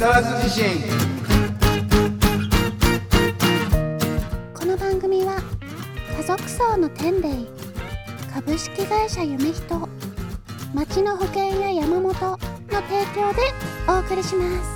[0.00, 0.64] 更津地震。
[4.54, 5.42] この番組は
[6.16, 7.28] 家族層の天霊
[8.32, 9.88] 株式会社夢人
[10.72, 12.38] 町の保険や山本の提
[13.14, 13.42] 供で
[13.86, 14.70] お送りします。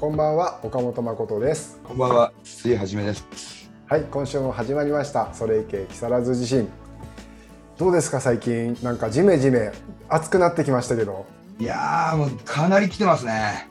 [0.00, 1.80] こんばんは岡本誠です。
[1.84, 3.70] こんばんは筒井はじめです。
[3.86, 5.32] はい今週も始まりました。
[5.34, 6.68] それいけ木更津地震。
[7.78, 8.76] どうですか最近。
[8.82, 9.70] なんかジメジメ
[10.08, 13.68] 暑くなってきましたけどいやーもうかなり来てますね。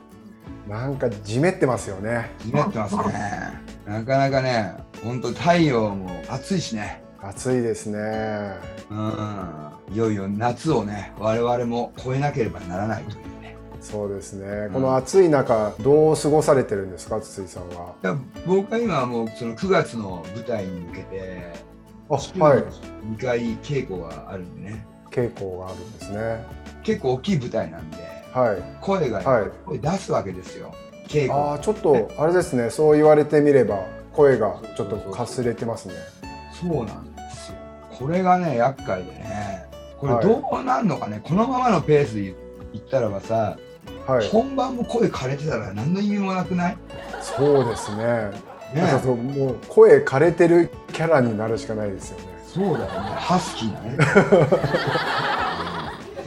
[0.67, 2.31] なんかじめってますよね。
[2.39, 3.03] じめってますね。
[3.85, 7.01] なかなかね本当太陽も暑いしね。
[7.21, 7.99] 暑いですね。
[8.89, 9.93] うん。
[9.93, 13.55] いよいよ夏をね我々も超えなければならないというね。
[13.79, 14.73] そうですね、うん。
[14.73, 17.95] この暑い中どう過ごされてるんですか筒井さんは？
[18.03, 21.53] いや僕は今はもうその9月の舞台に向けて
[22.09, 22.63] あはい。
[23.15, 24.85] 2回稽古があるんでね。
[25.09, 26.45] 傾向があるんですね
[26.87, 27.97] 結構大きい舞台なんで
[28.33, 28.63] はい。
[28.81, 29.51] 声が、はい。
[29.65, 30.73] 声出すわけですよ。
[31.07, 31.33] 稽古。
[31.33, 32.69] ああちょっとあれですね。
[32.69, 35.95] そう言われてみれば声がちょっとかすれてますね。
[36.53, 37.57] そうなんですよ。
[37.91, 39.65] これがね厄介でね。
[39.99, 40.25] これはい。
[40.25, 42.35] どうなんのかね、このままのペースで
[42.73, 43.57] 言ったらばさ、
[44.07, 44.29] はい。
[44.29, 46.77] 本番も声枯れてたら何の意味もなくない？
[47.21, 48.03] そうですね。
[48.73, 48.81] ね。
[48.81, 52.25] なんかそうもう声枯れてるキャラになるしかないですよね。
[52.45, 53.09] そうだよね。
[53.17, 53.97] ハスキーなね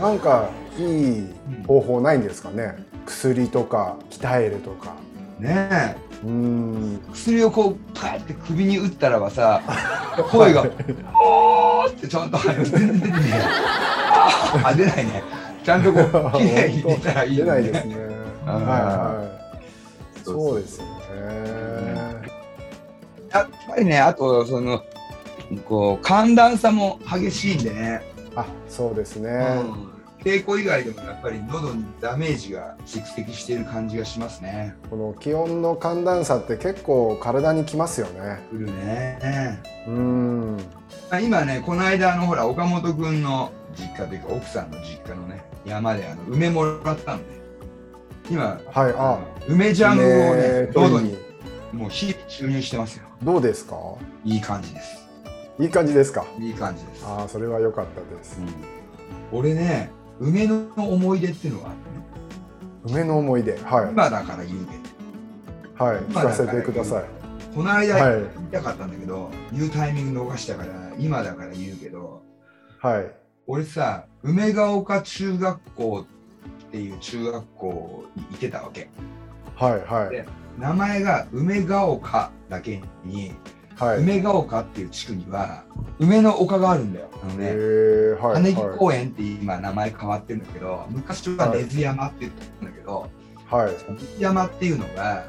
[0.00, 0.48] なんか
[0.78, 0.82] い
[1.18, 1.26] い
[1.66, 2.76] 方法ないんですかね？
[3.06, 4.94] 薬とか鍛えるとか。
[5.38, 7.00] ねうーん。
[7.08, 9.62] え薬をこうパーって首に打ったらばさ
[10.30, 10.62] 声が
[11.14, 15.22] 「おー」ってちゃんと全然出てねえああ出ないね。
[15.64, 17.52] ちゃんとこう 綺麗に出たらいいよね。
[17.52, 17.94] 出ないですね。
[18.46, 20.90] はいはいそうですよね。
[23.32, 24.82] やっぱりねあとその
[25.68, 28.02] こう寒暖差も激しいんでね、
[28.36, 29.90] あそうですね、うん。
[30.24, 34.76] 稽古以外でもやっぱり喉にダメージが蓄積している感じがしますね。
[34.88, 38.40] この気温の寒暖差って結構体にきますよね。
[38.50, 39.60] くるね。
[39.86, 40.58] うーん
[41.10, 47.40] あ今ねこの間あのほら岡本君の実家というか奥さんの実家のね山であの梅もらったんで。
[48.30, 49.18] 今はいあ。
[49.48, 50.04] 梅ジャムを
[50.36, 51.16] ねね喉に
[51.72, 53.06] もう日々注入してますよ。
[53.22, 53.76] どうですか？
[54.24, 54.99] いい感じです
[55.60, 56.24] いい感じですか？
[56.38, 58.40] いい感じです、ああそれは良かったです。
[59.32, 59.38] うん。
[59.38, 61.72] 俺ね梅の思い出っていうのがあ
[62.84, 63.58] 梅の思い出？
[63.58, 63.90] はい。
[63.90, 64.76] 今だから言うけ
[65.78, 65.84] ど。
[65.84, 67.04] はい聞かせてください。
[67.54, 68.20] この間はい。
[68.36, 72.22] 言いたかったんだけど、言うタイミング逃したから今だから言うけど
[72.78, 73.10] はい。
[73.46, 76.04] 俺さ梅ヶ丘中学校
[76.68, 78.88] っていう中学校に行ってたわけ。
[79.56, 80.10] はいはい。
[80.10, 80.26] で
[80.58, 83.32] 名前が梅ヶ丘だけに、
[83.80, 83.98] はい。
[84.00, 85.64] 梅ヶ丘っていう地区には
[85.98, 87.08] 梅の丘があるんだよ。
[87.22, 93.10] あのへね羽木は公園って今名前変わってるんだけど昔は根津山って言ってたんだけど、
[93.50, 93.72] いはい。
[93.88, 95.24] 根津山っていうのが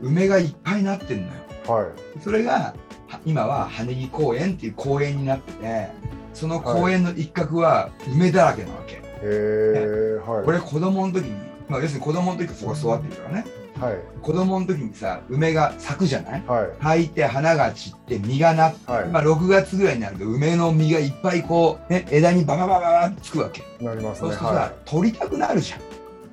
[0.00, 1.32] 梅がいっぱいなってるのよ。
[1.68, 2.20] はい。
[2.20, 2.74] それが
[3.06, 5.88] は今は羽木公園っていう公園になってて
[6.32, 10.44] その公園の一角は梅だらけなわけ、へえはい。
[10.46, 11.32] 俺子供の時に、
[11.68, 16.42] まあ、要するに子供の時そこ育ってるからねはい子供の時にさ梅が咲くじゃない？
[16.46, 25.80] はい咲いて花が散って実がなって、はいまあ、6月ぐらいになると梅の実がいっぱいこう、ね、枝にバババババってつくわけなりますねそうするとさ、は取りたくなるじゃん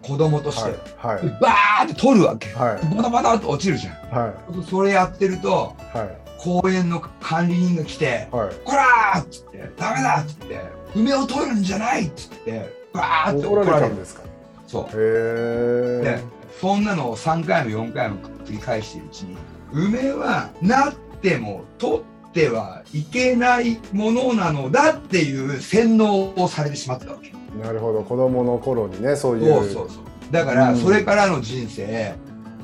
[0.02, 10.60] 子供といして、はいはいでバーって取るわけはいバタバタっと落ちるじゃんはいそれやってるとはい公園の管理人が来てはい「こら!」っつって「ダメだ!」っつって
[10.96, 14.22] 「梅を取るんじゃない!」っつってバーって怒られるたんですか
[14.68, 16.24] そうへでえ
[16.60, 19.38] そんなのを3回も4回も繰り返しているうちに
[19.74, 22.02] 梅はなっても取っ
[22.34, 28.02] てはいけないものなのだっていう洗脳をされてしまったわけなるほど。
[28.04, 29.54] 子供の頃にねそういう。
[29.54, 30.04] そうそうそう。
[30.32, 30.78] だからうん。
[30.78, 32.16] それからの人生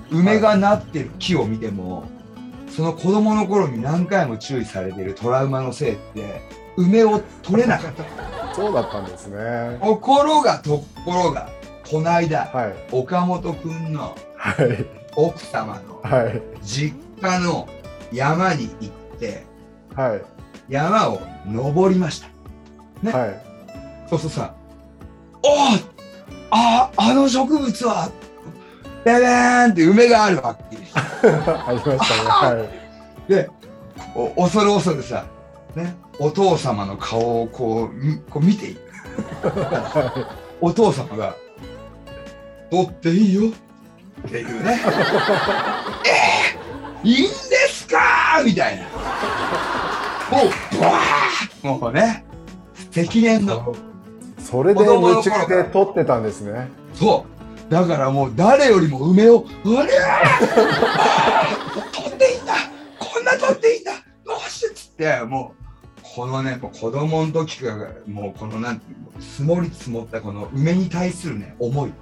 [0.09, 2.05] 梅がなってる木を見ても
[2.69, 6.41] その子供の頃に何回も注意されてるトラウマのせいって
[6.77, 8.53] 梅を取れなかった。
[8.53, 9.77] そうだったんですね。
[9.81, 11.49] ところがところが
[11.89, 12.75] この間はい。
[12.91, 14.85] 岡本君のはい。
[15.15, 16.41] 奥様のはい。
[16.61, 17.67] 実家の
[18.11, 19.45] 山に行って
[19.95, 20.21] はい。
[20.69, 22.27] 山を登りました。
[23.01, 23.11] ね。
[23.11, 24.09] はい。
[24.09, 24.53] そうするとさ
[25.43, 25.53] 「おお
[26.51, 28.09] ああの植物は
[29.03, 30.77] ベベーンって梅があるわけ。
[30.93, 32.59] ありましたね。
[32.59, 32.67] は
[33.27, 33.31] い。
[33.31, 33.49] で
[34.13, 35.25] お恐る恐るさ、
[35.75, 38.81] ね、お父様の顔をこうみこう見ていく。
[40.59, 41.35] お父様が
[42.69, 43.49] 「取っていいよ」
[44.27, 44.79] っていうね
[47.03, 47.29] 「えー、いいんで
[47.69, 48.83] すか?」みたいな。
[50.29, 50.93] もうブワー
[51.63, 51.79] ッ。
[51.79, 52.25] もうね
[52.91, 53.73] 積年の。
[54.39, 56.69] それで夢中で撮ってたんですね。
[56.93, 57.25] そ
[57.69, 57.71] う。
[57.71, 59.73] だからもう誰よりも梅を「う。
[59.73, 62.53] わりゃー取っていいんだ。
[62.99, 63.91] こんな取っていいんだ。
[64.25, 65.57] どうして」っつってもう
[66.15, 67.75] このね子供の時から
[68.07, 71.93] もうこのなんていうの積もり積もったこの梅に対するね思い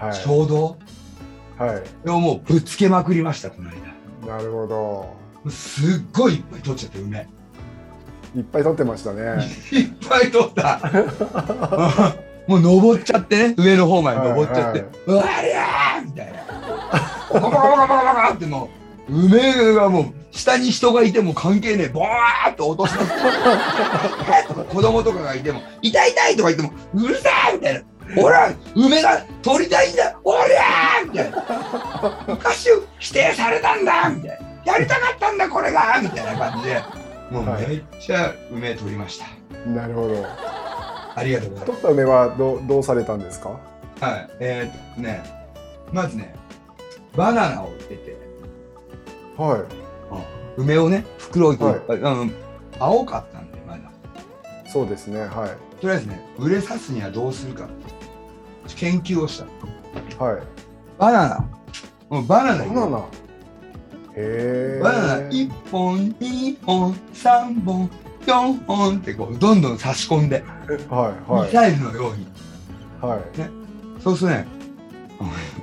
[0.00, 0.76] はい衝動？
[1.58, 7.28] はいをもうぶつけまくりましたこの間なるほどすっごいいっぱい取っちゃって梅
[8.36, 10.80] いっぱい撮ってましたねいっぱい取った
[12.46, 16.38] もう登っちゃってね上の方まで登っちゃって「うわりゃー!」みたいな
[17.34, 18.70] 「バカバカバカバカ!」っても
[19.08, 27.80] う梅がもう下に人がいても関係ねえボーっと落とした子供とかがいても「痛い痛い!」とか言っても「うるさい!」みたいな
[28.14, 30.18] 「ほら梅が取りたいんだ。
[30.24, 32.24] おりゃー!」みたいな。
[32.28, 32.68] 昔
[32.98, 34.10] 否定されたんだ。
[34.10, 34.72] みたいな。
[34.72, 36.00] やりたかったんだこれが。
[36.02, 36.82] みたいな感じで。
[37.30, 39.26] もうめっちゃ梅取りました、
[39.68, 40.26] なるほど。
[41.14, 41.78] ありがとうございます。
[41.78, 43.50] 撮った梅はどうどうされたんですか？
[44.00, 45.22] はい、えーっとね、
[45.92, 46.34] まずね、
[47.14, 48.16] バナナを入れて、
[49.36, 49.64] は
[50.56, 52.34] 梅をね、袋いっぱい、うん、
[52.80, 53.78] 青かったんで、まだ。
[53.78, 53.82] い
[54.68, 57.68] そうですねはとりあえずね、売れさすにはどうするか、
[58.76, 59.44] 研究をした。
[59.44, 59.48] い
[60.18, 60.42] はい。
[60.98, 61.48] バナナ、
[62.08, 62.64] もうバナナ。
[62.64, 62.98] バナナ。
[62.98, 63.04] へ
[64.16, 65.14] えバナナ。
[65.28, 67.90] 1本、2本、3本、
[68.26, 70.44] 4本ってこう、どんどん差し込んで、
[70.88, 71.46] はいはい。
[71.46, 72.26] ミサイルのように。
[73.00, 73.20] はい。
[74.02, 74.46] そうするとね、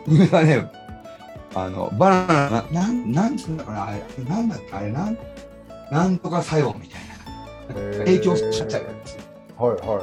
[0.07, 0.71] 梅がね、
[1.56, 5.18] あの、バナナな、なん、なんつうんだかな、あれ、なんだっけ、あれ、なん、
[5.92, 7.07] なんとか作用みたいな。
[8.06, 9.26] 影響しちゃっちゃうやつ。
[9.57, 10.01] はいは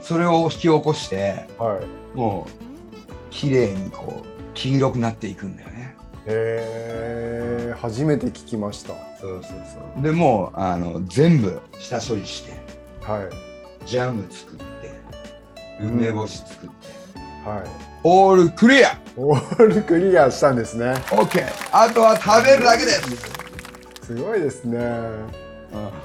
[0.00, 5.96] それを引き起こして、いはいもう、綺麗にこう、黄色くなっていくんだよね。
[6.26, 9.52] へえ初めて聞きましたそうそう
[9.94, 10.02] そう。
[10.02, 12.52] でもう、あの、全部下処理して、
[13.02, 13.52] はい
[13.86, 14.64] ジャム作って、
[15.80, 21.44] 梅干し作って、はいオールクリアオールクリアしたんですね !OK!
[21.72, 23.02] あとは食べるだけです、
[24.06, 24.78] すごいですね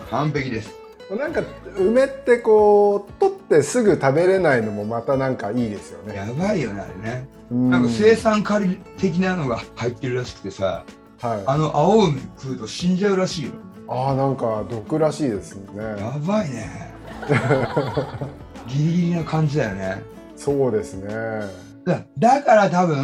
[0.10, 0.77] 完璧です。
[1.16, 1.42] なんか
[1.78, 7.30] 梅ってこう取ってすぐ食べれないのもまたなんかいいですよねやばいよね、あれね。
[7.50, 10.84] うんなんか生産カリ的なのが入ってるらしくてさ、
[11.22, 13.52] はいあの青梅食うと死んじゃうらしいよ。
[13.88, 16.94] ああなんか毒らしいですねやばいね。
[18.68, 20.04] ギリギリな感じだよね。
[20.36, 21.10] そうですね
[21.86, 23.00] だだから多分、い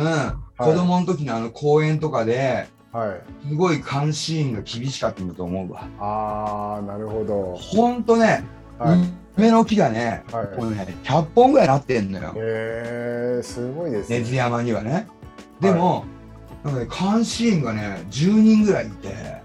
[0.58, 5.88] 子供の時のあの公園とかではいすごい監視員が厳しかったんだと思うわ。
[6.00, 8.44] ああなるほどほんとね、
[8.78, 12.34] はい梅の木がね、はいこうね100本ぐらいなってんのよ。
[12.36, 15.08] へえすごいですね根津山にはね。
[15.60, 16.06] でも、
[16.64, 19.42] なんかね、監視員がね、10人ぐらいいて、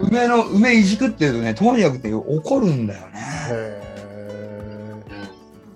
[0.00, 3.20] 梅の梅いじくってるとねとにかくって怒るんだよね。
[3.50, 5.02] へ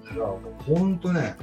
[0.08, 0.26] だから
[0.64, 1.36] ほんとね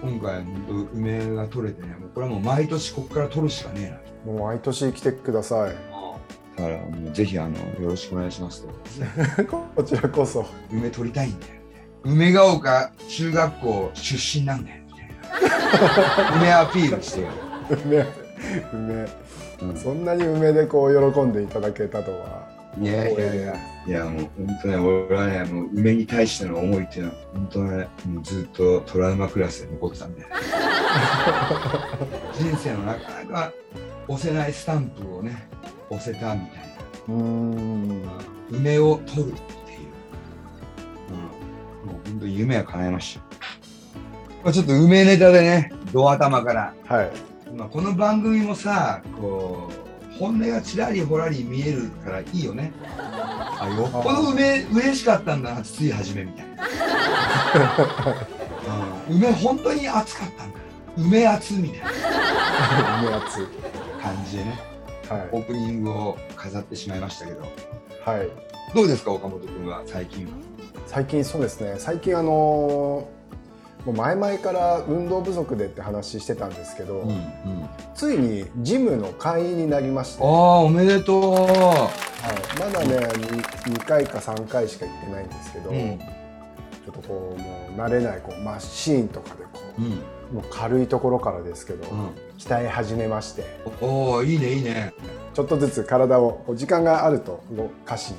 [0.00, 5.74] 今回ほんと梅が取れてねもうこれはもう毎年ここから取るしかねえもう毎年来てください。
[6.56, 9.44] だからもうぜひあのよろしくお願いしますと。
[9.76, 10.44] こちらこそ。
[10.70, 11.52] 梅取りたいんだよ。
[12.04, 15.08] 梅ヶ丘中学校出身なんだよみたい
[16.30, 16.36] な。
[16.40, 17.28] 梅アピールしてよ、
[17.84, 18.06] 梅
[18.72, 19.06] 梅
[19.76, 23.56] そんなに梅でこう喜んでいただけたとはいやいやいや。
[23.86, 23.90] い。
[23.90, 30.24] やもう本当ね俺はねもう梅に対しての思いっていうのは本当ねもうずっとトラウマクラスで残ってたんで。
[32.38, 33.52] 人生のなかなか
[34.06, 35.48] 押せないスタンプをね
[35.90, 36.58] 押せたみたい
[37.08, 37.14] な。
[37.14, 38.02] うーん。
[38.50, 39.88] 梅を取るっていう、
[41.84, 43.20] うん、もう本当に夢は叶えました。
[44.44, 46.74] まあちょっと梅ネタでねド頭から。
[46.86, 47.10] はい。
[47.54, 49.87] まあ、この番組もさこう
[50.18, 52.72] 本音がちらりほらり見えるからいいよね。
[52.98, 53.86] あよ。
[53.86, 56.56] っぽど梅嬉しかったんだなつい始めみたいな、
[59.08, 60.58] うん、梅本当に熱かったんだ。
[60.96, 61.88] 梅熱みたいな。
[63.02, 63.46] 梅熱。
[64.02, 64.58] 感じでね。
[65.08, 65.28] はい。
[65.32, 67.42] オープニングを飾ってしまいましたけど。
[68.04, 68.28] はい。
[68.74, 70.32] どうですか岡本君は最近は。
[70.86, 71.76] 最近そうですね。
[71.78, 73.17] 最近あのー
[73.88, 77.18] もう前々から運動不足でって話してたんですけど、うんうん。
[77.94, 82.96] ついにジムの会員になりまして、あはあおめでとい、まだね
[83.64, 85.98] 2, 回か3回しか行ってないんですけど、ううん。
[85.98, 86.04] ちょ
[86.90, 89.84] っとこうもう慣れないこうマシーンとかでこうん。
[89.86, 89.88] う
[90.34, 92.08] もう軽いところからですけど、うん。
[92.36, 93.44] 鍛え始めまして。
[93.80, 94.92] おおいいねいいね。
[95.32, 98.16] ちょっとずつ体を時間があると動かしに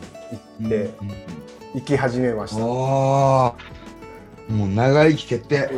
[0.61, 1.15] 行って、うんうん
[1.75, 2.63] 行き始めました、
[4.49, 5.69] もう長生き決定。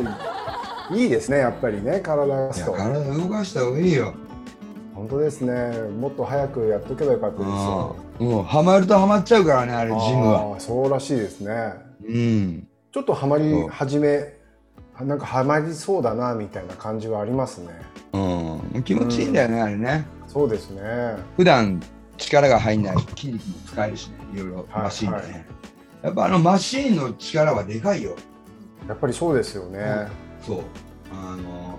[0.90, 2.52] いいですねやっぱりね体が。
[2.52, 4.14] 体動かした方がいいよ。
[4.94, 5.52] 本当ですね。
[5.88, 7.96] もっと早くやっとけばよかったですよ。
[7.96, 10.60] うんもうハマるとハマっちゃうからねあれジムは。
[10.60, 11.74] そうらしいですね。
[12.06, 12.68] うん。
[12.92, 14.34] ちょっとハマり始め
[15.00, 17.68] なんかハマりそうだなみたいな感じはありますね。
[18.12, 20.06] うん、気持ちいいんだよね、あれね。
[20.28, 20.82] そうですね。
[21.36, 21.82] 普段
[22.18, 25.32] 力が入んない筋肉も使えるしね、いろいろマシーンでね。
[25.32, 25.44] はい
[26.02, 28.16] やっぱあのマシーンの力はでかいよ。
[28.88, 30.08] やっぱりそうですよね、
[30.46, 30.60] そう。
[31.12, 31.78] あの、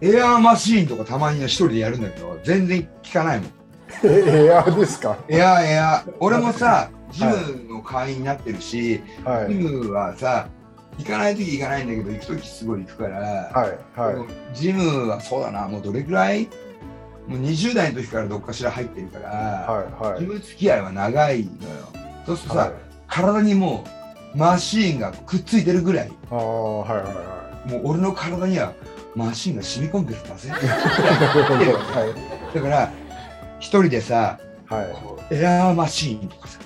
[0.00, 3.50] エアーマシーンとかたまにね一人でやるんだけど、全然効かないもん。
[4.04, 5.16] え エアーですか？
[5.28, 6.14] エアーエアー。
[6.20, 9.54] 俺もさ、ジムの会員になってるし、ジはい。
[9.54, 10.46] ムはさ、
[10.98, 14.56] 行かないとき行かないんだけど、行くときすごい行くから、はいはい。
[14.56, 16.48] ジムはそうだな、もうどれくらい？
[17.26, 20.20] もう20代の時からどっかしら入ってるから、はいはい。
[20.20, 21.50] ジム付き合いは長いのよ。
[22.26, 22.72] そうするとさ、はい。
[23.06, 23.90] 体にもう
[24.34, 28.72] マシーンがくっついてるぐらい、ああはいはいはもう俺の体には
[29.14, 30.48] マシーンが染み込んでるんだぜ。
[30.50, 32.14] いは
[32.52, 32.54] い。
[32.54, 32.90] だから、
[33.58, 34.82] 一人でさ、は
[35.30, 35.34] い。
[35.34, 36.58] エアーマシーンとかさ、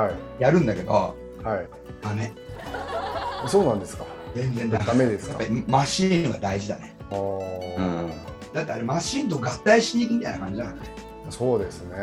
[0.00, 0.12] はい。
[0.38, 1.14] やるんだけど、は
[1.56, 1.66] い。
[2.02, 2.32] ダメ。
[3.46, 4.04] そうなんですか？
[4.34, 4.84] 全然ダメ。
[4.84, 5.38] ダメですか？
[5.66, 6.94] マシーンは大事だね。
[7.10, 8.10] あー。
[8.54, 10.82] だってあれマシーンと合体しに行くみたいな感じだからね。
[11.30, 11.96] そうですね。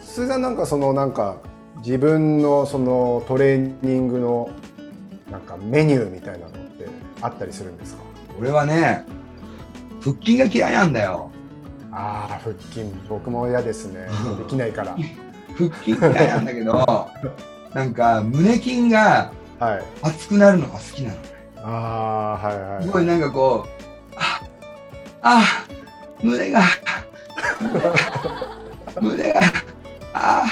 [0.00, 1.36] 鈴井さんなんかそのなんか
[1.84, 4.50] 自分のそのトレーニングの
[5.30, 6.88] なんかメニューみたいなのって
[7.20, 8.02] あったりするんですか？
[8.40, 9.04] 俺はね、
[10.02, 11.30] 腹筋が嫌いなんだよ。
[11.92, 12.84] ああ腹筋。
[13.08, 14.06] 僕も嫌ですね。
[14.38, 14.96] できないから。
[15.56, 17.08] 腹筋嫌いなんだけど、
[17.74, 19.82] なんか胸筋がはい。
[20.02, 21.16] 熱くなるのが好きなの。
[21.62, 22.82] ああはいはい。
[22.82, 24.40] すごいなんかこう、あ、
[25.22, 25.42] あ、
[26.22, 26.60] 胸が、
[29.00, 29.40] 胸が、
[30.12, 30.44] あ、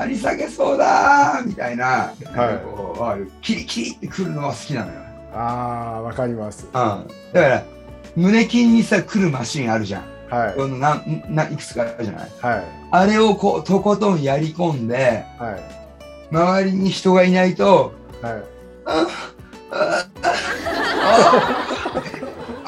[0.00, 5.00] 張り下げそうだみたいな、なんかこう、あキリキリってくるのが好きなのよ。
[5.34, 6.72] ああわかりますうん。
[6.72, 7.62] だから、
[8.16, 10.04] 胸筋にさ、来るマシンあるじゃん。
[10.34, 12.30] はいこのなんないくつかあるじゃない？
[12.42, 15.60] はいあれをこう、とことんやり込んで、はい
[16.34, 18.32] 周りに人がいないと、はい
[18.84, 19.06] あ
[19.70, 20.06] ああ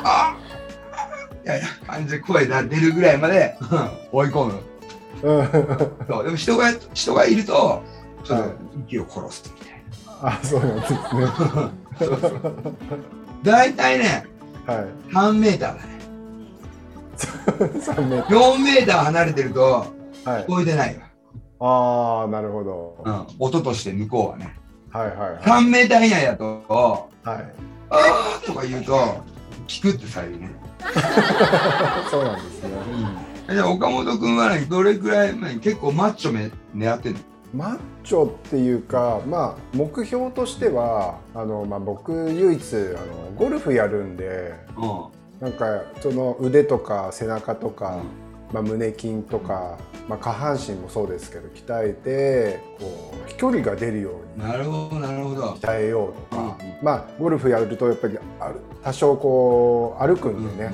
[0.03, 0.37] あ
[1.43, 3.57] みたいな感じで声が出るぐらいまで
[4.13, 4.55] 追い込む。
[5.23, 5.47] うん。
[6.09, 7.83] そうでも人が人がいると、
[8.25, 8.49] ちょっはい。
[8.51, 9.83] と息を殺すみたい
[10.23, 10.29] な。
[10.35, 11.01] あそうなんですね。
[11.99, 12.53] そうそう
[13.43, 14.27] 大体ね、
[14.67, 14.79] はい。
[15.13, 16.01] 3メーターだね。
[17.81, 19.87] 3メー4メーター離れてると
[20.25, 21.03] 聞こえてないわ。
[22.23, 23.03] ああなるほど。
[23.05, 24.57] うん、音として向こうはね。
[24.91, 25.43] はいはいはい。
[25.43, 27.53] 3メーター以内だと、はい。
[27.91, 28.97] あーとか言うと、
[29.67, 30.51] 聞くってされるね。
[32.11, 32.71] そうなんですね。
[32.71, 37.21] じゃあ岡本君はね、どれくらい結構マッチョめ狙ってんの？
[37.53, 48.03] マッチョっていうか、まあ、目標としてはあの、まあ、僕唯一あのゴルフやるんでうなんかその腕とか背中とか、ん。
[48.53, 49.79] まあ、胸筋とか、
[50.09, 55.43] まあ、下半身もそうですけど鍛えてこう飛距離が出るようになるほど、なるほど。
[55.53, 60.73] 鍛えようとか、うんまあゴルフやるとやっぱりある多少こう歩くんでね、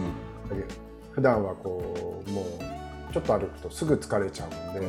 [1.16, 4.86] 普段はこうもうちょっと歩くとすぐ疲れちゃうんで。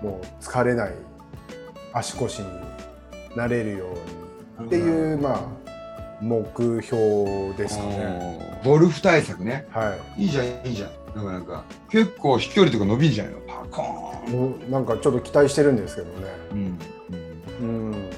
[0.00, 0.94] もう疲れない
[1.92, 2.46] 足腰に
[3.36, 3.84] なれるよ
[4.58, 5.42] うにっていう、まあ
[6.22, 6.42] 目
[6.82, 8.60] 標ですかね。
[8.64, 9.66] ゴルフ対策ね。
[9.70, 10.90] はいいじゃん、いいじゃん。
[11.14, 11.64] なかなか。
[11.90, 13.40] 結構飛距離とか伸びんじゃないの？
[13.40, 14.70] パコーン。
[14.70, 16.26] なんかちょっと期待してるんですけどね。
[16.52, 16.78] うん。
[17.60, 18.10] うん、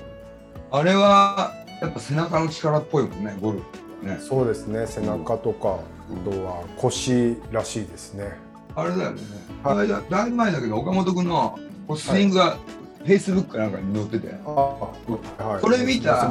[0.70, 3.58] あれは、やっぱ背中の力っぽいもんね、ゴル
[4.00, 4.06] フ。
[4.06, 4.18] ね。
[4.20, 4.86] そうですね。
[4.86, 8.32] 背中とか、あとは腰らしいですね。
[8.74, 9.20] あれだよね。
[9.62, 11.58] はいだいだだいぶ前だけど、岡本君の
[11.96, 12.56] スイングが、
[12.98, 15.60] フェイスブックかなんかに載ってて、あ、はい。
[15.60, 16.30] これ見た。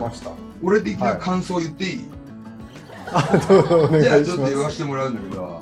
[0.64, 2.06] 俺的はない感想言っていい、
[3.12, 4.78] あ、どうぞおじゃあちょっと言わす。
[4.78, 5.62] せてもらうんだけど、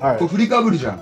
[0.00, 0.98] はいこう振りかぶるじゃん。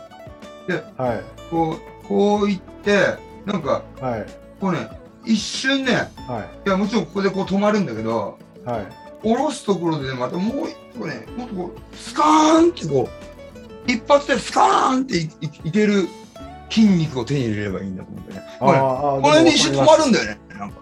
[0.97, 4.26] はいこう、こう言って、なんか、はい
[4.61, 4.88] こうね、
[5.25, 8.87] 一瞬ね、はいいや、もちろんここでこう止まるんだけど、はい。
[9.22, 15.30] 下ろすところでね、またもう一個ね、もっとこう、スカーンってこう、一発でスカーンっていい
[15.64, 16.08] いける
[16.70, 18.42] 筋肉を手に入れればいいんだと思ってね。
[18.58, 20.38] これこの辺で一瞬止まるんでだよね。
[20.58, 20.78] なんか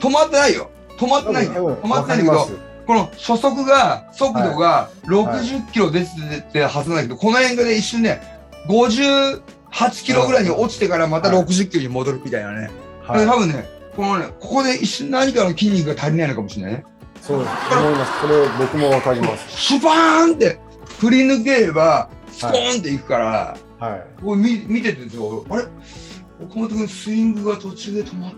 [0.00, 0.70] 止まってないよ。
[0.96, 1.76] 止まってないんだよ。
[1.76, 2.48] 止まってないけど、
[2.86, 8.20] この初速が、速度が60キロ出ててはずなんだけど、この辺がね、一瞬ね、
[8.68, 9.40] 58
[10.04, 12.70] キロぐらいに落ちてからまたはい60キロに戻るみたいなね。
[13.06, 16.84] はい多分ね、このね、ここで一瞬何かの筋肉が足りないのかもしれないね。
[17.20, 18.20] そう思います。
[18.22, 19.50] それ僕もわかります。
[19.50, 20.58] シュパーンって
[20.98, 24.06] 振り抜ければ、スコーンっていくから、はい。
[24.22, 25.44] こう見見ててよ。
[25.50, 25.64] あれ？
[26.42, 28.36] 岡本君スイングが途中で止まって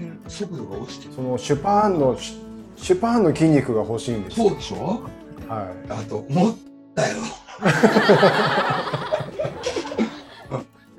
[0.00, 0.12] る。
[0.28, 1.14] 速度が落ちてる。
[1.14, 4.36] そのシュパーンのシュパーンの筋肉が欲しいんです。
[4.36, 5.02] そうでしょ？
[5.48, 6.56] はだと思っ
[6.94, 7.16] たよ。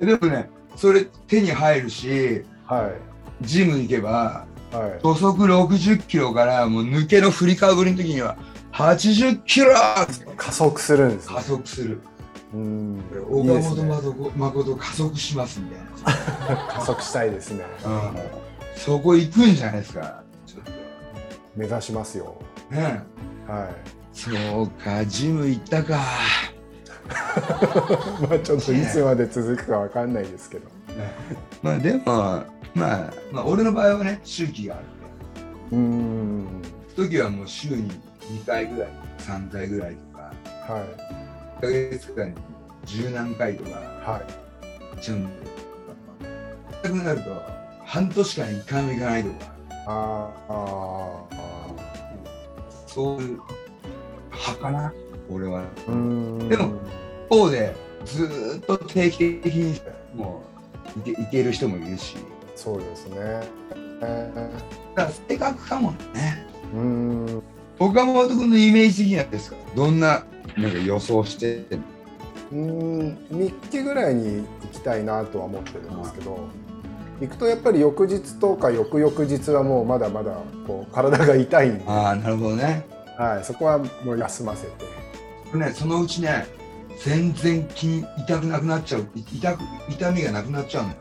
[0.00, 2.04] でもねそれ手に入るし
[2.36, 2.42] い。
[2.66, 2.90] は
[3.42, 4.90] ジム行けばいはい。
[5.02, 8.36] 初速60キロからもう抜けの振りかぶりの時には
[8.72, 9.74] 80キロ
[10.36, 12.00] 加速するんですね加速する。
[12.52, 13.00] うん
[13.30, 16.66] 岡いいですね本誠誠加速しますみたいな。
[16.74, 18.12] 加速したいですねうん、
[18.76, 20.22] そこ行くんじゃないですか。
[20.46, 20.64] ちょっ
[21.56, 22.36] 目指しますよ
[22.70, 23.02] とね。
[23.46, 24.30] はいそ
[24.62, 25.98] うか、ジム行ったか。
[28.28, 30.68] まあちょっといつまで続くかわかんないですけど
[31.62, 32.44] まあでも、ま
[32.74, 34.88] あ、まあ、俺の場合はね、周期があるん
[35.70, 35.76] で。
[35.76, 36.62] うーん。
[36.96, 40.32] 時はもう週に2回ぐらい、3回ぐらいとか、
[40.72, 41.10] はい
[41.58, 42.34] 1ヶ月間に
[42.86, 44.22] 十何回とか、は
[44.96, 45.00] い。
[45.00, 45.30] ちゃうん
[46.82, 47.42] くなると、
[47.84, 49.36] 半年間1回も行かないとか、
[49.86, 51.26] あーあ
[52.86, 53.40] そういう
[54.30, 54.92] 派かな、
[55.30, 55.62] 俺は。
[56.48, 56.74] でも
[57.28, 59.80] 一方で、ずーっと定期的に
[60.14, 60.49] もう
[60.96, 62.16] 行け行ける人もいるし、
[62.56, 63.16] そうですね。
[64.02, 64.30] え
[64.96, 66.46] だから性格かもね。
[66.74, 66.80] ーうー
[67.38, 67.42] ん。
[67.78, 69.56] 岡本君のイメージ的にはですか？
[69.74, 70.24] どんな
[70.56, 71.64] なんか予想して
[72.52, 76.38] うーん3日ぐらいに行きたいなとは思ってるんですけど
[77.20, 80.32] 行くとやっぱり翌日とか翌々日はもうまだまだ
[80.66, 82.86] こう体が痛いんで、ああ、なるほどね。
[83.18, 85.56] はい、そこはもう休ませて。
[85.56, 86.46] ね、そのうちね、
[87.04, 90.96] 全然筋痛くなくなっちゃう、い痛く痛みがなくなっちゃうのよ。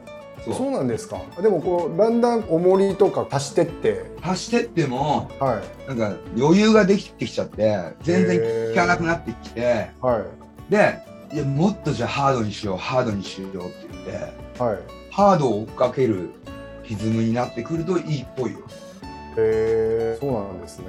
[0.46, 0.72] そう。
[0.72, 1.22] なんですか。
[1.42, 4.06] でもこうだんだん重りとか足してって。
[4.22, 5.88] 走ってっても、はい。
[5.90, 10.24] なんか余裕ができてきちゃって、全然効かなくなってきて、は
[10.70, 10.72] い。
[10.72, 11.00] で、
[11.34, 14.06] いや、もっとじゃあハードにしよう、ハードにしようって言っ
[14.58, 14.80] て、はい。
[15.12, 16.30] ハードを追っかける
[16.84, 18.60] 歪みになってくるといいっぽいよ。
[19.38, 20.86] へえそうなんですね。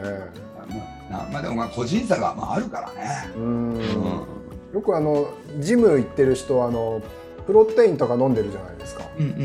[1.10, 3.30] まあ、まあでもまあ個人差がまああるからね。
[3.34, 3.74] うーん。
[3.74, 4.39] うん
[4.72, 7.02] よくあのジム行ってる人はあの
[7.46, 9.04] プロテインとか飲んでるじゃないですか。
[9.18, 9.42] うんうんうんう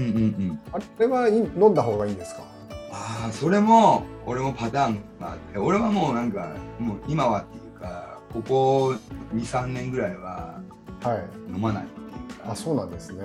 [0.54, 0.60] ん。
[0.72, 2.44] あれはい飲んだ方がいいんですか？
[2.92, 8.96] ああ、それも俺もパターンがあって、俺はもうなんか、もう今はっていうか、ここ
[9.34, 10.62] 2、3年ぐらいは
[11.02, 11.54] はい。
[11.54, 13.22] 飲まないっていうか、あそうなんですね。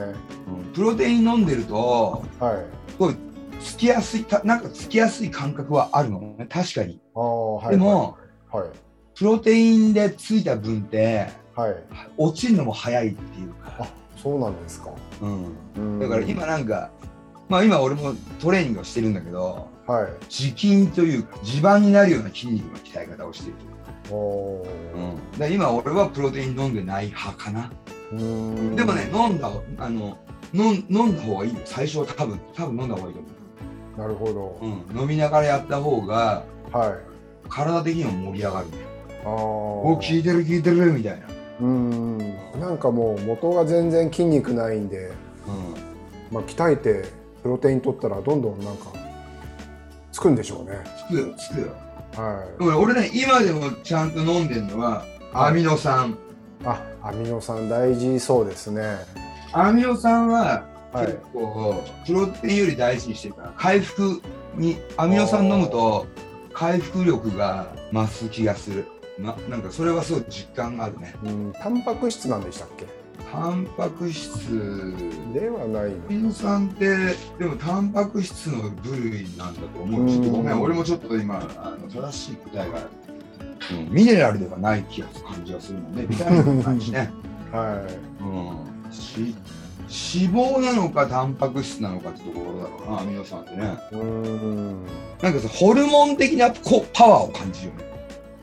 [0.49, 3.63] うんプロテイン飲んでると、はい。
[3.63, 7.01] つきやすい、たなんかつきやすい感覚はあるのね、確かに。
[7.15, 7.71] ああはい。
[7.73, 8.17] でも、
[8.51, 8.69] はい。
[9.15, 11.75] プロテインでついた分って、はい。
[12.17, 14.91] 落ちるのも早いっていうか、あそうなんですか。
[15.21, 15.45] うん、
[15.77, 15.99] うん。
[15.99, 16.91] だから今なんか、
[17.49, 20.09] まあ今俺もトレーニングをしてるんだけど、はい。
[20.29, 23.59] 持筋というか地盤になるような筋肉の鍛え方をしている。
[24.11, 24.97] おー。
[24.97, 27.73] うん、だから今俺はプロテイン飲んでない派かな。
[28.13, 28.77] うーん。
[28.77, 30.19] でもね、飲んだ、あの、
[30.53, 31.61] 飲ん飲んだ方がいいよ。
[31.65, 33.21] 最初は多分、多分飲んだ方がいいと
[34.01, 34.95] なるほど、思う。
[34.95, 37.49] うん、飲みながらやった方が、はい。
[37.49, 38.73] 体的にも盛り上がるね。
[39.25, 41.27] ああお、効いてる効いてるみたいな。
[41.61, 42.19] うーん
[42.61, 45.13] なんかもう元が全然筋肉ないんで、
[45.47, 45.75] うん。
[46.31, 47.05] まあ、鍛えて
[47.43, 48.93] プロテイン取ったらどんどんなんか
[50.13, 51.69] つくんでしょうねつくよ、つくよ。
[52.17, 56.11] はでも俺ね、今でもちゃんと飲んでるのは、アミノ酸。
[56.11, 56.15] い
[56.65, 58.99] あアミノ酸大事そうですね
[59.53, 64.21] アミノ酸ははい結構、プロテインより大事にしてるから、回復
[64.57, 66.07] に、アミノ酸飲むと
[66.53, 68.87] 回復力が増す気がする。
[69.23, 71.15] ななんかそれはすごい実感があるね。
[71.25, 72.87] うんタンパク質なんでしたっけ？
[73.31, 74.33] タンパク質、
[75.33, 80.09] ではないアミノ酸って、でもタンパク質の部類なんだと思う。
[80.09, 82.79] ちょっとごめうんん、俺もちょっと今、あの正しい答えが、
[83.73, 87.11] うん、ミネラルではない気がする感じがするので、ビタミンもないしね。
[87.53, 87.87] は
[88.21, 89.35] うん、し
[90.23, 93.65] 脂肪なのかタンパク質なのかってところだろうな、アミノ酸ってね。
[93.65, 94.87] いうーん
[95.21, 97.90] なんかさ、ホルモン的なこパワーを感じるよね。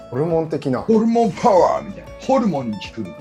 [0.10, 2.10] ホルモン的なホルモンパワーみたいな。
[2.22, 3.18] ホルモンに効くみたいな。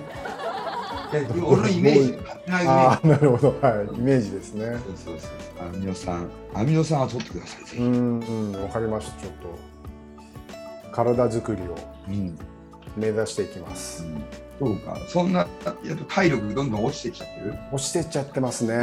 [1.35, 2.19] で俺のイメージ、
[2.51, 5.05] ああなるほどはいイメージですねジ。
[5.05, 5.29] そうそうそ
[5.65, 5.69] う。
[5.69, 7.83] アミノ酸、アミノ酸は取ってください、ぜひ。
[7.83, 9.33] うんうんわかりましたちょっ
[10.91, 11.77] と体作りを
[12.09, 12.39] うん。
[12.97, 14.07] 目指していきます
[14.59, 14.97] そうか。
[15.09, 15.41] そんな、
[15.85, 17.55] やっぱ体力どんどん落ちてきちゃってる？
[17.71, 18.75] 落ちてっちゃってますね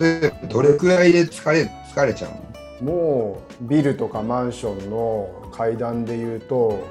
[0.00, 2.92] 例えば、どれくらいで疲れ、疲れちゃうの？
[2.92, 6.82] もうビルとかマンションの階段でいうと、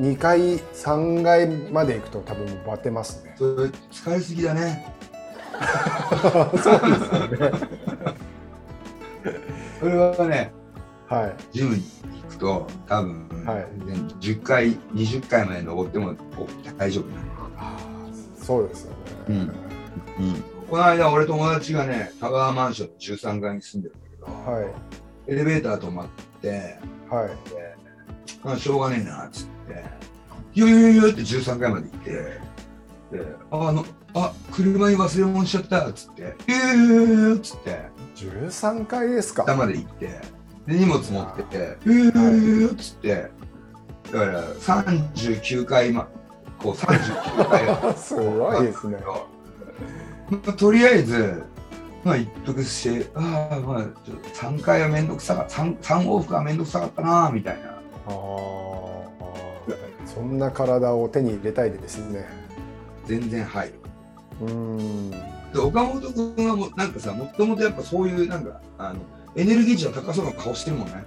[0.00, 3.34] 2階3階まで行くと多分バテますね。
[3.38, 4.94] それ、疲れすぎだね。
[6.22, 6.74] そうですよ
[7.50, 7.52] ね。
[9.80, 10.52] それはね、
[11.08, 11.36] はい。
[11.52, 11.82] ジムに
[12.22, 13.66] 行くと多分、はい。
[14.20, 17.28] 10回20回まで登ってもお大丈夫な
[18.36, 18.92] そうですよ
[19.28, 19.46] ね、
[20.70, 24.66] この間俺友達がねタワーマンションの13階に住んでるんだけど、はい。
[25.26, 26.08] エレベーター止まっ
[26.40, 26.78] て
[27.10, 27.30] はい
[28.44, 29.84] あしょうがねえなっつって
[30.58, 40.06] 「よよよよ」って13階まで行ってで「あのあ車に忘れ物しちゃった」っつって「ええー」っつって13階ですか下まで行って
[40.66, 43.30] で荷物持ってて「ええー」っつって
[44.12, 46.08] だから39回ま
[46.58, 48.98] こう39回すごいですね。
[50.30, 51.42] まあとりあえず
[52.04, 57.77] まあ一服してああまあちょっと3回はめんどくさかった 3, 3往復はめんどくさかったなみたいな
[58.08, 58.12] あ
[59.20, 62.26] あ、そんな体を手に入れたいですね。
[63.06, 63.74] 全然入る。
[64.42, 65.10] うーん。
[65.10, 65.18] で
[65.58, 69.00] 岡本君はもうなんかさもともとやっぱそういうなんかあの
[69.34, 71.04] エネルギー値の高そうな顔してるもんね。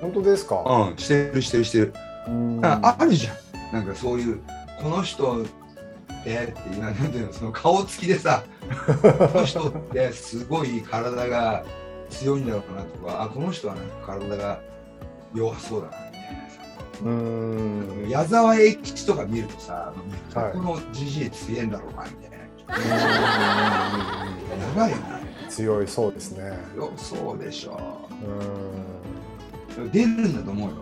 [0.00, 0.62] 本当ですか？
[0.64, 1.94] うんしてるしてるしてる。
[2.26, 2.64] うーん。
[2.64, 3.74] ああるじゃん。
[3.74, 4.40] なんかそういう
[4.82, 8.42] この人ってっていうなんていうのその顔つきでさ
[9.02, 11.64] この人ってすごい体が
[12.08, 14.60] 強いんだろうなとかあこの人はなんか体が
[15.34, 15.96] 弱そうだな
[17.02, 18.08] うーん。
[18.08, 19.92] 矢沢永吉とか見るとさ、
[20.34, 20.52] はい。
[20.52, 22.36] このじじい強えんだろうなみたいな。
[22.36, 22.44] や
[24.76, 25.02] ばいよね。
[25.48, 26.58] 強いそうですね。
[26.76, 27.80] よそうでしょ。
[29.76, 29.90] うーん。
[29.90, 30.76] 出るんだと思うよ。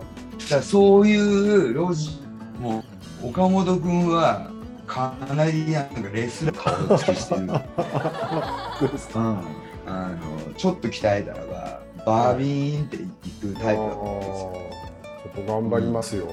[0.51, 2.21] だそういうロジ
[2.61, 2.85] も
[3.23, 4.51] う岡本君は
[4.87, 7.65] かなりなんかレスラー顔つきしてる、うん、あ
[10.11, 10.17] の
[10.57, 13.07] ちょっと鍛えたらばバービーンってい
[13.41, 14.66] くタイプだと思うんですよ
[15.43, 16.29] 頑張りますよ。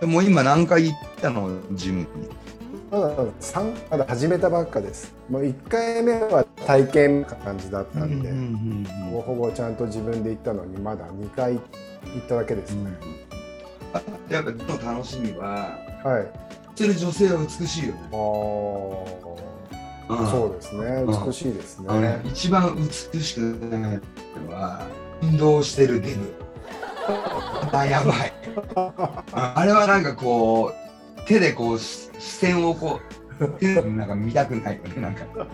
[0.00, 2.06] でも今何回行ったのジムに？
[2.90, 5.14] まだ三まだ始めたばっかです。
[5.30, 8.30] もう一回目は体験感じだったんで、
[9.10, 11.62] ほぼほぼちゃんと自分で行ったのにまだ二回行っ
[12.28, 12.90] ただけですね。
[13.94, 16.76] あやっぱの楽しみははい。
[16.76, 18.00] してる女性は美しいよね、
[20.08, 20.84] ああ、うんそうですね。
[20.84, 22.00] うん美しいですね。
[22.00, 24.00] ね一番美しくない
[24.46, 24.86] のは
[25.22, 26.34] 運動してるデブ
[27.72, 28.32] あ やばい
[28.74, 29.24] あ
[29.56, 30.72] あれはなんかこ
[31.16, 33.00] う手でこうし視線をこ
[33.40, 35.48] う手でなんか見たくないよねなんか、うん、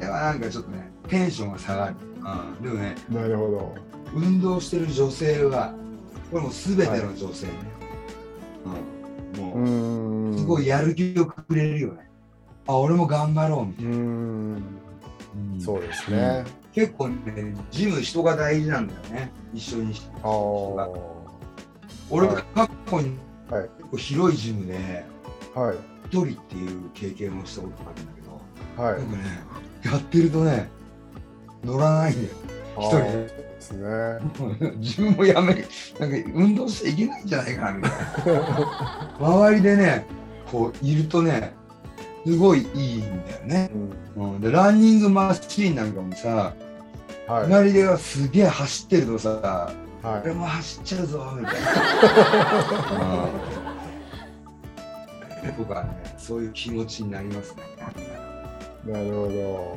[0.00, 1.94] ではなんかちょっとねテンションが下がる、
[2.60, 3.74] うん、でもねなるほど。
[4.14, 5.72] 運動してる女性は
[6.30, 7.52] これもう全ての女性ね、
[9.36, 9.56] うん、うもー。
[9.56, 12.08] うんすごいやる気をくれるよね
[12.66, 14.62] あ俺も頑張ろうみたういな、ーん。
[15.54, 16.44] うんそうですね。
[16.74, 19.94] 結構ね、ジム人が大事なんだよね、一緒に。
[20.22, 20.88] ああ。
[22.10, 23.16] 俺はい過去に
[23.50, 25.04] はい結構広いジムで
[25.54, 25.76] はい。
[26.06, 29.06] 一人っていう経験をしたことがあるんだけど、はいなん。
[29.08, 29.24] かね、
[29.84, 30.68] やってるとね、
[31.64, 32.36] 乗らないんだよ。
[32.78, 34.72] 一人でですね。
[34.78, 35.66] 自分もやめ、なんか
[36.34, 39.14] 運動しちゃいけないんじゃないかなみたいな。
[39.20, 40.06] 周りでね、
[40.50, 41.54] こういるとね、
[42.24, 43.70] すごいいいんだよね。
[44.16, 44.34] うん。
[44.34, 46.54] うん、で、ランニングマシーンなんかもさ、
[47.26, 47.42] はい。
[47.44, 49.30] 隣ではすげえ走ってるとさ、
[50.02, 50.20] はい。
[50.24, 51.68] 俺も走っちゃうぞみたいな。
[55.56, 57.62] とかね、そういう気持ちになりますね。
[58.86, 59.76] なるほ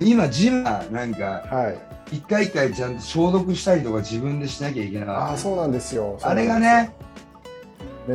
[0.00, 1.56] 今、ジムはなんか、ど。
[1.56, 1.78] はい。
[2.12, 6.18] 一回一回ちゃんと消毒したりとか自分でしなきゃいけなあかっあ、そうなんですよ。
[6.20, 6.30] た。
[6.30, 6.92] あれがね、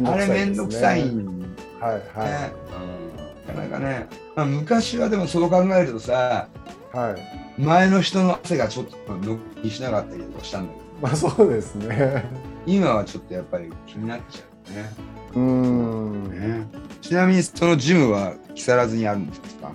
[0.05, 1.45] あれめんどくさいんね。
[1.79, 3.00] はいうん
[3.47, 6.47] なかなかね、まあ、昔はでもそう考えるとさ、
[6.93, 7.11] はい。
[7.13, 7.21] はい。
[7.57, 12.23] 前の人の汗がちょっと乗りしなかったりとかしたんだけど、まあそうですね。
[12.65, 14.89] 今はちょっとやっぱり気になっちゃうね。
[15.33, 16.29] うーん。
[16.29, 16.67] ね
[17.01, 19.71] ちなみにそのジムは木更津にあるんですか？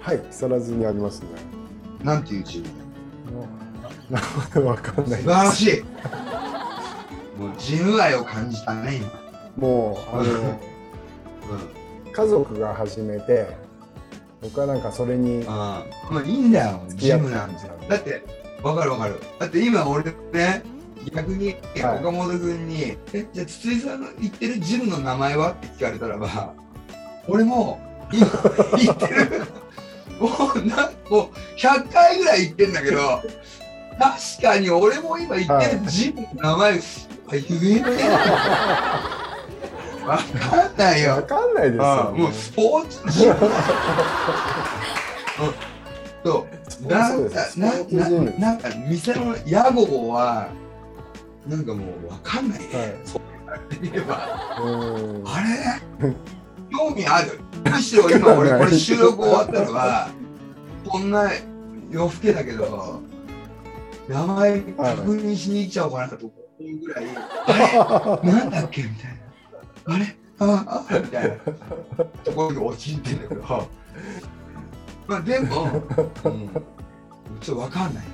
[0.00, 0.18] はい。
[0.18, 1.28] 木更津にありますね。
[2.02, 2.66] なんていうジム？
[4.64, 5.82] わかんない素晴らしい
[7.40, 9.10] もうジム愛を感じたね今、
[9.56, 10.60] もう、あの、
[12.16, 13.46] 家族が始めて、
[14.40, 17.68] 僕はなんかそれに、ああまあいいんだよジムなんて。
[17.88, 18.24] だって
[18.62, 19.20] わかるわかる。
[19.38, 20.62] だって今俺ね
[21.14, 21.98] 逆にはい。
[22.00, 26.54] 岡本君に「えじゃあ筒井さんの言ってるジムの名前は?」って聞かれたらば
[27.28, 27.78] 俺も
[28.12, 28.26] 今
[28.78, 29.42] 言 ってる。
[30.18, 32.98] もうなんもう100回ぐらい言ってんだけど
[33.98, 36.80] 確かに俺も今言ってるジムの名前言
[37.32, 39.15] えねえ
[40.06, 41.10] わかんないよ。
[41.12, 41.88] わかんないですよ、ね。
[41.88, 43.10] あもうスポーツうん。
[46.24, 46.46] そ
[46.84, 46.86] う。
[46.86, 47.60] なそうです。
[47.60, 50.48] なスポーツジムななんか店の屋号は
[51.46, 52.58] なんかもうわかんない。
[52.60, 52.94] ね、はい。
[53.04, 53.22] そう
[53.80, 54.58] 言えば。
[54.62, 54.64] う
[55.22, 55.24] ん。
[55.26, 56.14] あれ？
[56.70, 57.40] 興味ある？
[57.64, 60.08] むしろ今俺これ収録終わったのは
[60.86, 61.30] こんな
[61.90, 63.00] 夜更けだけど
[64.08, 64.76] 名前確
[65.16, 66.32] 認しに行っちゃおうかなと思う
[66.84, 67.04] ぐらい
[67.46, 68.32] あれ？
[68.32, 68.82] なんだっけ？
[68.82, 69.16] みたいな
[69.88, 70.16] あれ？
[70.38, 71.36] ああみたいな。
[72.24, 73.68] ところに陥ってんだけど。
[75.06, 75.64] まあでも、
[76.24, 76.48] うん、
[77.40, 78.10] ちょっとわかんないね。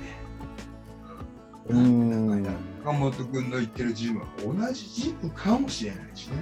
[1.69, 2.47] うん。
[2.83, 6.35] 岡本君の言ってるジムは同じジムかもしれないしね、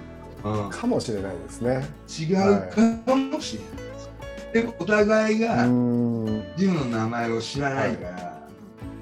[0.43, 1.87] うん、かもしれないですね。
[2.07, 2.69] 違う
[3.05, 3.85] かもしれない。
[3.93, 4.09] です、
[4.53, 6.43] でもお互いうがん。
[6.57, 8.47] ジムの名前を知らないから、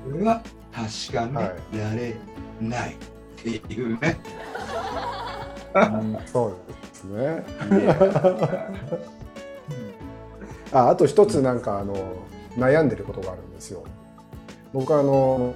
[0.06, 2.16] これは確かめはられ
[2.62, 2.98] ない、っ
[3.38, 4.20] ていうね。
[4.74, 4.79] うん
[6.26, 7.44] そうですね。
[10.72, 11.96] ああと一つなんかあの
[12.58, 13.84] 悩んでることがあるんですよ。
[14.74, 15.56] 僕あの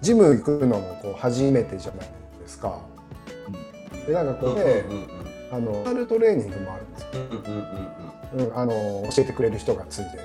[0.00, 2.08] ジム行くのもこう初めてじゃない
[2.40, 2.80] ですか。
[4.06, 4.84] でなんかこれ、
[5.52, 7.08] あのパールトレーニングもあるんですよ。
[8.34, 8.72] うんうんあの
[9.10, 10.22] 教えてくれる人がついてる。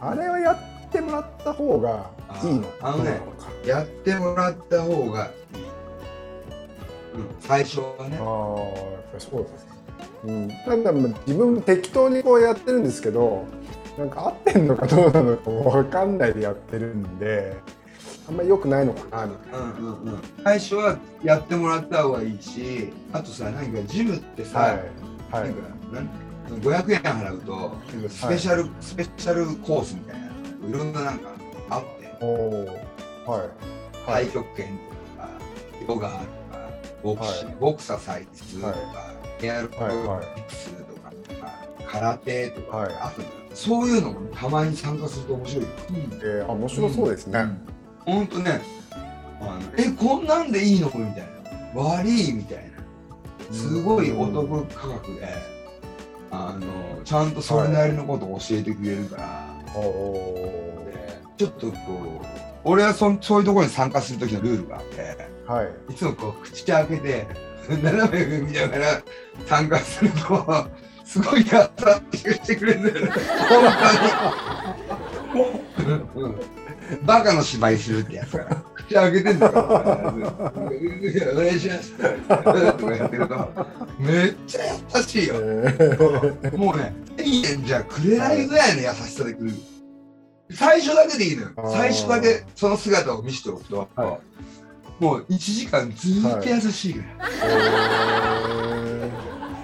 [0.00, 2.10] あれはやってもらった方が
[2.42, 3.20] いいのああのね。
[3.64, 5.63] やってもらった方がいい。
[7.14, 8.18] うん、最初はね。
[8.20, 9.74] ああやっぱりそうですね。
[10.24, 13.44] うん、ただまあ自分も適当にこうやってるんですけど
[13.98, 17.56] なんか合ってんのかどうなのかも分かんないでやってるんで
[18.26, 24.78] あんまり良くないのかなみたいうんうんうん、最初はやってもらった方がいいし、あとさ、なんかジムってさ、
[25.30, 25.38] な。
[25.38, 25.44] はい。
[25.44, 25.50] はい。
[25.50, 25.60] なんか
[25.92, 26.08] なん
[26.60, 27.76] 500円払うと、
[28.08, 30.26] スペシャル、スペシャルコースみたいな、
[30.68, 31.30] いろんななんか
[31.70, 33.44] あって、おおは
[34.20, 34.24] い。
[34.24, 34.78] 太極拳
[35.16, 35.28] とか、
[35.86, 36.24] ヨガとか、
[37.04, 37.56] ボクシはい。
[37.60, 38.74] ボクササイズとか、
[39.42, 41.12] エアロビはいはいクスとか、
[41.86, 42.94] 空手とか、はい。
[42.94, 43.22] あと
[43.54, 45.70] そういうのもたまに参加すると面白いよ。
[46.24, 47.46] えー、あ面白そうですね。
[48.00, 48.26] ほん。
[48.26, 48.62] とね、
[49.40, 50.86] あのえ、こんなんでいいの？
[50.86, 51.28] みたい
[51.74, 51.80] な。
[51.80, 52.32] 悪い？
[52.32, 53.54] みたいな。
[53.54, 55.28] すごいお得価格で、
[56.30, 61.76] あの、ちゃんとそれなりのことを教えてくれるから、おおでちょっとこ
[62.22, 62.26] う、
[62.64, 67.26] 俺はそそういうところに参加する時のルールがあって、はいいつもこう、口開けて、
[67.68, 69.02] 斜め見ながら
[69.46, 70.66] 参加すると、
[71.04, 71.44] すごい優
[72.18, 73.12] しくしてくれるんだよね。
[75.32, 75.60] 本
[76.14, 76.34] 当に。
[77.02, 78.62] バカの芝居するってやつから。
[78.74, 80.52] 口開けてんだから。
[80.52, 81.92] お願いします。
[81.92, 83.66] とかやってると、
[83.98, 84.62] めっちゃ
[84.96, 85.34] 優しいよ。
[86.56, 89.52] もうね、1000円じゃくれないぐらいの優しさでくる。
[90.50, 91.50] 最初だけでいいのよ。
[91.72, 94.18] 最初だけその姿を見せておくと、はい
[95.04, 97.06] もう1時間ずーっと優しいぐら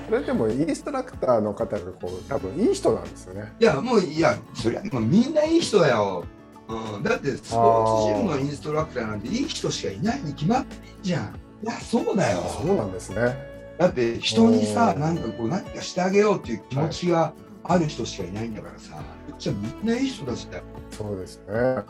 [0.06, 3.54] それでもインストラクターの方がこう多分いい人なんですよね。
[3.58, 6.24] いや、もう、いや、そりゃ、もうみんないい人だよ。
[6.68, 11.34] うん、だって、スポーツジムのインストラクターなんていい人しかいないに決まってんじゃん。
[11.62, 12.42] いや、そうだよ。
[12.60, 13.76] そうなんですね。
[13.78, 19.00] だって、人にさ、うんなんかこう、何かしてあげようっていう気持ちがある人しかいないんだからさ、
[19.40, 20.64] じゃあみんないい人たちだよ。
[20.90, 21.82] そうですね。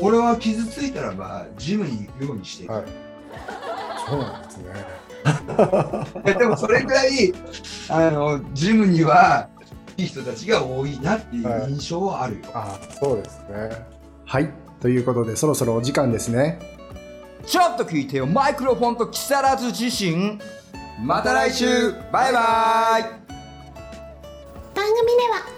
[0.00, 2.72] 俺は傷ついたらば、ジムに行くようにしてる。
[2.72, 2.84] はい。
[4.08, 6.34] そうなんですね。
[6.38, 7.34] でもそれぐらい
[7.90, 9.48] あのジムには
[9.96, 12.40] いい人たちが多いなっていう印象はあるよ。
[12.54, 13.84] あ、そうですね。
[14.24, 14.50] はい。
[14.80, 16.58] ということで、そろそろお時間ですね。
[17.44, 20.38] ちょっと聞いてよマイクロフォンと木更津自身
[21.02, 23.02] また来週バイバイ
[24.74, 25.57] 番組では